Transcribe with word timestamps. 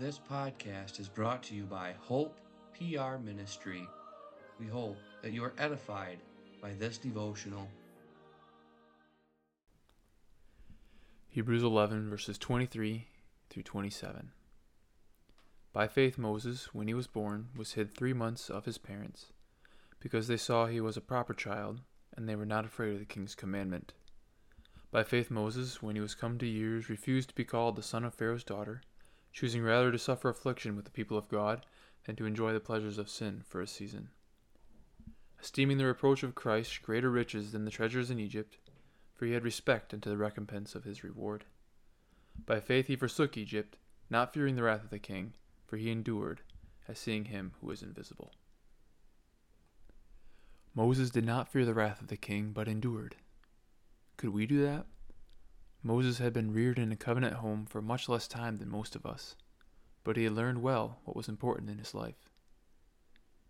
This 0.00 0.18
podcast 0.18 0.98
is 0.98 1.10
brought 1.10 1.42
to 1.42 1.54
you 1.54 1.64
by 1.64 1.92
Hope 2.00 2.40
PR 2.72 3.18
Ministry. 3.22 3.86
We 4.58 4.66
hope 4.66 4.96
that 5.20 5.34
you 5.34 5.44
are 5.44 5.52
edified 5.58 6.20
by 6.62 6.72
this 6.72 6.96
devotional. 6.96 7.68
Hebrews 11.28 11.62
11, 11.62 12.08
verses 12.08 12.38
23 12.38 13.08
through 13.50 13.62
27. 13.62 14.30
By 15.74 15.86
faith, 15.86 16.16
Moses, 16.16 16.70
when 16.72 16.88
he 16.88 16.94
was 16.94 17.06
born, 17.06 17.48
was 17.54 17.74
hid 17.74 17.94
three 17.94 18.14
months 18.14 18.48
of 18.48 18.64
his 18.64 18.78
parents, 18.78 19.26
because 20.00 20.28
they 20.28 20.38
saw 20.38 20.64
he 20.64 20.80
was 20.80 20.96
a 20.96 21.02
proper 21.02 21.34
child, 21.34 21.82
and 22.16 22.26
they 22.26 22.36
were 22.36 22.46
not 22.46 22.64
afraid 22.64 22.94
of 22.94 23.00
the 23.00 23.04
king's 23.04 23.34
commandment. 23.34 23.92
By 24.90 25.02
faith, 25.02 25.30
Moses, 25.30 25.82
when 25.82 25.94
he 25.94 26.00
was 26.00 26.14
come 26.14 26.38
to 26.38 26.46
years, 26.46 26.88
refused 26.88 27.28
to 27.28 27.34
be 27.34 27.44
called 27.44 27.76
the 27.76 27.82
son 27.82 28.06
of 28.06 28.14
Pharaoh's 28.14 28.44
daughter 28.44 28.80
choosing 29.32 29.62
rather 29.62 29.92
to 29.92 29.98
suffer 29.98 30.28
affliction 30.28 30.76
with 30.76 30.84
the 30.84 30.90
people 30.90 31.16
of 31.16 31.28
God 31.28 31.64
than 32.04 32.16
to 32.16 32.26
enjoy 32.26 32.52
the 32.52 32.60
pleasures 32.60 32.98
of 32.98 33.08
sin 33.08 33.42
for 33.46 33.60
a 33.60 33.66
season. 33.66 34.08
Esteeming 35.40 35.78
the 35.78 35.86
reproach 35.86 36.22
of 36.22 36.34
Christ 36.34 36.82
greater 36.82 37.10
riches 37.10 37.52
than 37.52 37.64
the 37.64 37.70
treasures 37.70 38.10
in 38.10 38.18
Egypt, 38.18 38.56
for 39.14 39.26
he 39.26 39.32
had 39.32 39.44
respect 39.44 39.94
unto 39.94 40.10
the 40.10 40.16
recompense 40.16 40.74
of 40.74 40.84
his 40.84 41.04
reward. 41.04 41.44
By 42.46 42.60
faith 42.60 42.86
he 42.86 42.96
forsook 42.96 43.36
Egypt, 43.36 43.76
not 44.08 44.34
fearing 44.34 44.56
the 44.56 44.62
wrath 44.62 44.84
of 44.84 44.90
the 44.90 44.98
king, 44.98 45.34
for 45.66 45.76
he 45.76 45.90
endured, 45.90 46.40
as 46.88 46.98
seeing 46.98 47.26
him 47.26 47.52
who 47.60 47.70
is 47.70 47.82
invisible. 47.82 48.32
Moses 50.74 51.10
did 51.10 51.24
not 51.24 51.48
fear 51.48 51.64
the 51.64 51.74
wrath 51.74 52.00
of 52.00 52.08
the 52.08 52.16
king, 52.16 52.52
but 52.52 52.68
endured. 52.68 53.16
Could 54.16 54.30
we 54.30 54.46
do 54.46 54.62
that? 54.62 54.86
Moses 55.82 56.18
had 56.18 56.34
been 56.34 56.52
reared 56.52 56.78
in 56.78 56.92
a 56.92 56.96
covenant 56.96 57.36
home 57.36 57.64
for 57.64 57.80
much 57.80 58.06
less 58.06 58.28
time 58.28 58.56
than 58.56 58.68
most 58.68 58.94
of 58.94 59.06
us, 59.06 59.34
but 60.04 60.16
he 60.16 60.24
had 60.24 60.34
learned 60.34 60.60
well 60.60 61.00
what 61.04 61.16
was 61.16 61.28
important 61.28 61.70
in 61.70 61.78
his 61.78 61.94
life. 61.94 62.28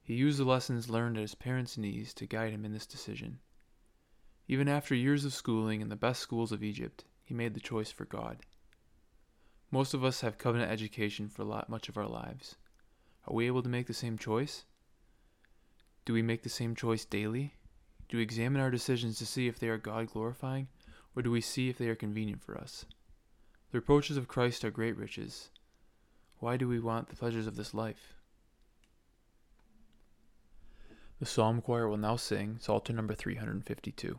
He 0.00 0.14
used 0.14 0.38
the 0.38 0.44
lessons 0.44 0.88
learned 0.88 1.16
at 1.16 1.22
his 1.22 1.34
parents' 1.34 1.76
knees 1.76 2.14
to 2.14 2.26
guide 2.26 2.52
him 2.52 2.64
in 2.64 2.72
this 2.72 2.86
decision. 2.86 3.40
Even 4.46 4.68
after 4.68 4.94
years 4.94 5.24
of 5.24 5.34
schooling 5.34 5.80
in 5.80 5.88
the 5.88 5.96
best 5.96 6.20
schools 6.20 6.52
of 6.52 6.62
Egypt, 6.62 7.04
he 7.24 7.34
made 7.34 7.54
the 7.54 7.60
choice 7.60 7.90
for 7.90 8.04
God. 8.04 8.38
Most 9.72 9.92
of 9.92 10.04
us 10.04 10.20
have 10.20 10.38
covenant 10.38 10.70
education 10.70 11.28
for 11.28 11.44
much 11.44 11.88
of 11.88 11.96
our 11.96 12.08
lives. 12.08 12.56
Are 13.26 13.34
we 13.34 13.48
able 13.48 13.62
to 13.62 13.68
make 13.68 13.86
the 13.86 13.94
same 13.94 14.16
choice? 14.16 14.64
Do 16.04 16.12
we 16.12 16.22
make 16.22 16.42
the 16.42 16.48
same 16.48 16.74
choice 16.76 17.04
daily? 17.04 17.54
Do 18.08 18.16
we 18.16 18.22
examine 18.22 18.60
our 18.60 18.70
decisions 18.70 19.18
to 19.18 19.26
see 19.26 19.46
if 19.46 19.58
they 19.58 19.68
are 19.68 19.78
God 19.78 20.08
glorifying 20.12 20.68
or 21.14 21.22
do 21.22 21.30
we 21.30 21.40
see 21.40 21.68
if 21.68 21.78
they 21.78 21.88
are 21.88 21.94
convenient 21.94 22.42
for 22.42 22.56
us? 22.56 22.84
The 23.70 23.78
reproaches 23.78 24.16
of 24.16 24.28
Christ 24.28 24.64
are 24.64 24.70
great 24.70 24.96
riches. 24.96 25.50
Why 26.38 26.56
do 26.56 26.66
we 26.66 26.80
want 26.80 27.08
the 27.08 27.16
pleasures 27.16 27.46
of 27.46 27.56
this 27.56 27.74
life? 27.74 28.14
The 31.18 31.26
psalm 31.26 31.60
choir 31.60 31.86
will 31.86 31.98
now 31.98 32.16
sing 32.16 32.58
Psalter 32.60 32.92
number 32.92 33.14
352. 33.14 34.18